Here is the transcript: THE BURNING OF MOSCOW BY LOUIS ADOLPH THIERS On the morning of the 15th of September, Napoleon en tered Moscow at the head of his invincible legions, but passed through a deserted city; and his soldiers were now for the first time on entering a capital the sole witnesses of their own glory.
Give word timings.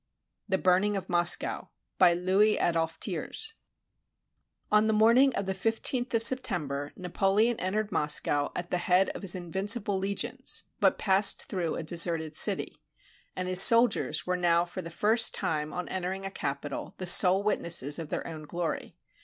THE 0.49 0.57
BURNING 0.57 0.97
OF 0.97 1.09
MOSCOW 1.09 1.69
BY 1.99 2.13
LOUIS 2.15 2.57
ADOLPH 2.59 2.99
THIERS 3.01 3.53
On 4.71 4.87
the 4.87 4.93
morning 4.93 5.31
of 5.35 5.45
the 5.45 5.53
15th 5.53 6.15
of 6.15 6.23
September, 6.23 6.91
Napoleon 6.95 7.55
en 7.59 7.73
tered 7.75 7.91
Moscow 7.91 8.51
at 8.55 8.71
the 8.71 8.79
head 8.79 9.09
of 9.09 9.21
his 9.21 9.35
invincible 9.35 9.99
legions, 9.99 10.63
but 10.79 10.97
passed 10.97 11.45
through 11.45 11.75
a 11.75 11.83
deserted 11.83 12.35
city; 12.35 12.81
and 13.35 13.47
his 13.47 13.61
soldiers 13.61 14.25
were 14.25 14.35
now 14.35 14.65
for 14.65 14.81
the 14.81 14.89
first 14.89 15.35
time 15.35 15.71
on 15.71 15.87
entering 15.89 16.25
a 16.25 16.31
capital 16.31 16.95
the 16.97 17.05
sole 17.05 17.43
witnesses 17.43 17.99
of 17.99 18.09
their 18.09 18.25
own 18.25 18.41
glory. 18.47 18.97